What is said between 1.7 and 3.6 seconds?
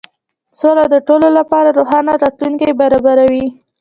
روښانه راتلونکی برابروي.